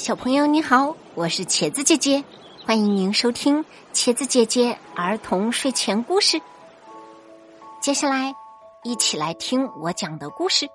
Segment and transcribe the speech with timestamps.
[0.00, 2.24] 小朋友你好，我是茄子姐姐，
[2.64, 6.40] 欢迎您收听茄子姐姐儿童睡前故事。
[7.82, 8.34] 接下来，
[8.82, 10.64] 一起来听我讲的故事《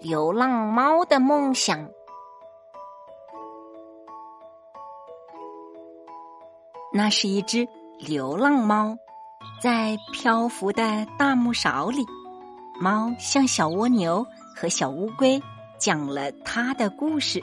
[0.00, 1.76] 流浪猫的梦想》。
[6.92, 7.66] 那是一只
[7.98, 8.96] 流浪猫，
[9.60, 12.06] 在漂浮的大木勺里，
[12.80, 14.24] 猫向小蜗牛
[14.54, 15.42] 和小乌龟
[15.80, 17.42] 讲了它的故事。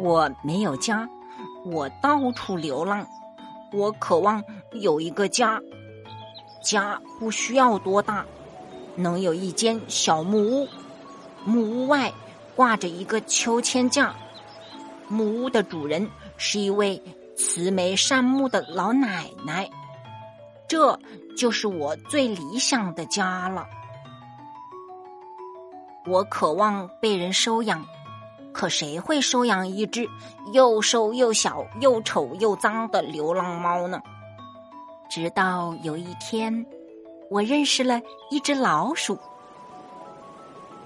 [0.00, 1.06] 我没有家，
[1.64, 3.06] 我到处流浪，
[3.72, 5.60] 我渴望有一个家。
[6.62, 8.24] 家不需要多大，
[8.96, 10.68] 能有一间小木屋，
[11.44, 12.12] 木屋外
[12.56, 14.14] 挂着一个秋千架，
[15.08, 17.02] 木屋的主人是一位
[17.36, 19.68] 慈眉善目的老奶奶。
[20.66, 20.98] 这
[21.36, 23.66] 就是我最理想的家了。
[26.06, 27.84] 我渴望被人收养。
[28.52, 30.08] 可谁会收养一只
[30.52, 34.00] 又瘦又小、又丑又脏的流浪猫呢？
[35.08, 36.66] 直到有一天，
[37.30, 39.18] 我认识了一只老鼠。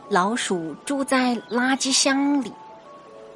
[0.09, 2.53] 老鼠住在垃圾箱里，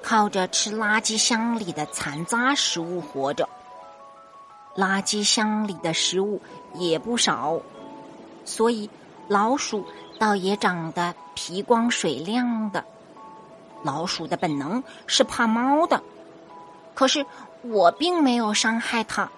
[0.02, 3.48] 靠着吃垃圾箱里的残渣食物活着。
[4.76, 6.40] 垃圾箱里的食物
[6.74, 7.58] 也不少，
[8.44, 8.88] 所以
[9.26, 9.84] 老鼠
[10.18, 12.84] 倒也长得皮光水亮的。
[13.88, 16.02] 老鼠的本能是怕猫的，
[16.94, 17.24] 可是
[17.62, 19.30] 我并没有伤害它，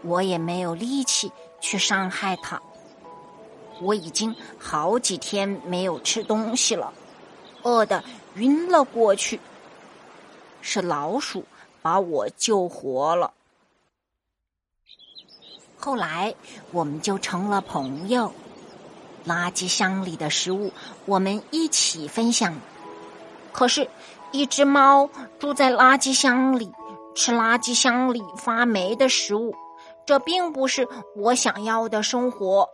[0.00, 2.62] 我也没有力气去伤害它。
[3.82, 6.90] 我已经好几天没有吃东西了，
[7.64, 8.02] 饿得
[8.36, 9.38] 晕了过去。
[10.62, 11.44] 是老鼠
[11.82, 13.34] 把我救活了。
[15.76, 16.34] 后来
[16.72, 18.32] 我们就成了朋友，
[19.26, 20.72] 垃圾箱里的食物
[21.04, 22.58] 我们一起分享。
[23.56, 23.88] 可是，
[24.32, 26.70] 一只猫住在垃圾箱里，
[27.14, 29.54] 吃垃圾箱里发霉的食物，
[30.04, 30.86] 这并不是
[31.16, 32.68] 我想要的生活。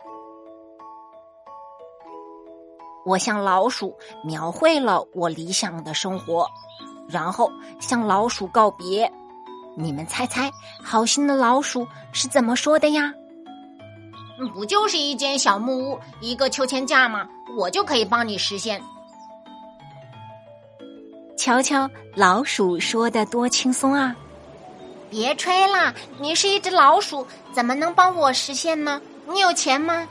[3.05, 6.49] 我向老鼠描绘了我理想的生活，
[7.07, 9.09] 然后向老鼠告别。
[9.77, 10.51] 你们猜猜，
[10.83, 13.13] 好心的老鼠是怎么说的呀？
[14.53, 17.25] 不就是一间小木屋，一个秋千架吗？
[17.57, 18.83] 我就可以帮你实现。
[21.35, 24.15] 瞧瞧，老鼠说的多轻松啊！
[25.09, 29.01] 别吹啦，你是一只老鼠，怎么能帮我实现呢？
[29.27, 30.07] 你有钱吗？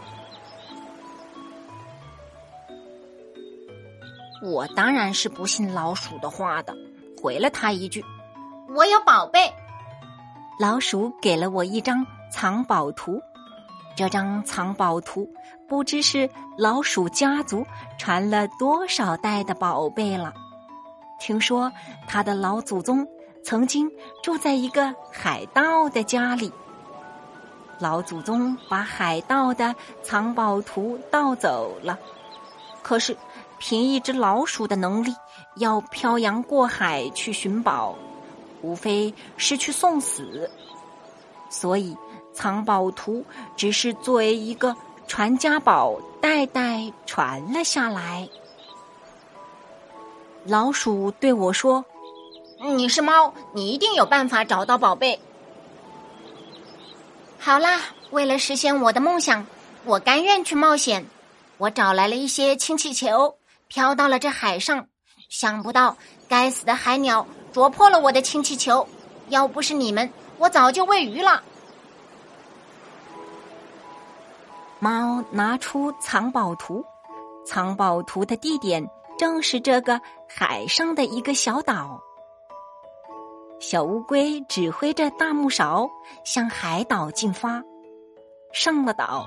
[4.43, 6.77] 我当然是不信老鼠的话的，
[7.21, 8.05] 回了他一句
[8.75, 9.53] ：“我有宝贝。”
[10.59, 13.21] 老鼠给了我一张藏宝图，
[13.97, 15.29] 这张藏宝图
[15.69, 16.29] 不知是
[16.59, 17.65] 老鼠家族
[17.99, 20.33] 传了多少代的宝贝了。
[21.23, 21.73] 听说
[22.09, 23.07] 他的老祖宗
[23.45, 23.89] 曾经
[24.25, 26.51] 住在一个海盗的家里，
[27.79, 29.73] 老祖宗把海盗的
[30.03, 31.97] 藏宝图盗走了。
[32.83, 33.17] 可是
[33.61, 35.15] 凭一只老鼠的能力，
[35.59, 37.95] 要漂洋过海去寻宝，
[38.61, 40.51] 无非是去送死。
[41.49, 41.97] 所以
[42.33, 43.25] 藏宝图
[43.57, 44.75] 只是作为一个
[45.07, 48.29] 传家宝，代代传了下来。
[50.45, 51.85] 老鼠对我说
[52.75, 55.19] ：“你是猫，你一定有办法找到宝贝。”
[57.39, 57.81] 好啦，
[58.11, 59.47] 为了实现我的梦想，
[59.85, 61.07] 我甘愿去冒险。
[61.59, 63.37] 我找来了一些氢气球，
[63.69, 64.87] 飘到了这海上。
[65.29, 65.97] 想不到，
[66.29, 68.87] 该死的海鸟啄破了我的氢气球。
[69.29, 71.43] 要不是你们，我早就喂鱼了。
[74.81, 76.85] 猫拿出藏宝图，
[77.47, 78.85] 藏宝图的地点。
[79.23, 82.01] 正是这个海上的一个小岛，
[83.61, 85.89] 小乌龟指挥着大木勺
[86.25, 87.63] 向海岛进发。
[88.53, 89.25] 上了岛，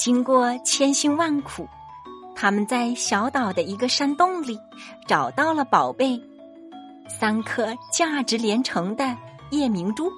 [0.00, 1.68] 经过千辛万苦，
[2.34, 4.58] 他们在小岛的一个山洞里
[5.06, 6.18] 找到了宝贝——
[7.06, 9.14] 三颗价值连城的
[9.50, 10.10] 夜明珠。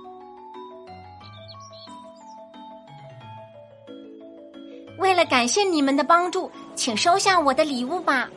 [5.00, 8.30] 为了感谢你们的帮助，请收下我的礼物吧。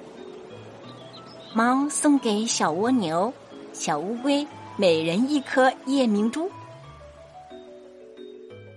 [1.51, 3.33] 猫送给小蜗牛、
[3.73, 6.47] 小乌龟每人一颗夜明珠。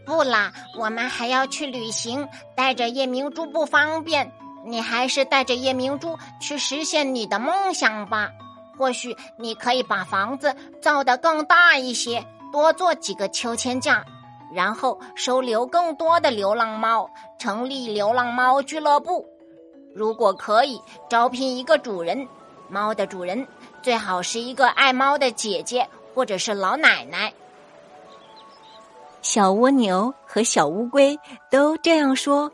[0.06, 2.26] 不啦，我们还要去旅行，
[2.56, 4.32] 带着夜明珠不方便。
[4.64, 8.30] 你还是带着夜明珠去实现你的梦想吧。
[8.78, 14.02] 或许你可以把房子造得更大一些，多做几个秋千架，
[14.50, 19.26] 然后收留更多的流浪猫，成立流浪猫俱乐部。
[19.94, 20.80] 如果可以，
[21.10, 22.26] 招聘一个主人。
[22.68, 23.46] 猫的主人
[23.82, 27.32] 最好是一个爱猫的姐姐或者是老奶奶。
[29.20, 31.18] 小蜗牛和小乌龟
[31.50, 32.50] 都这样说。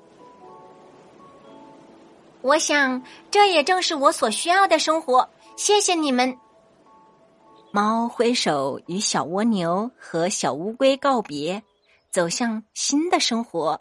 [2.41, 5.29] 我想，这也正是我所需要的生活。
[5.57, 6.39] 谢谢你们。
[7.73, 11.63] 猫挥手与小蜗牛和小乌龟告别，
[12.11, 13.81] 走向新的生活。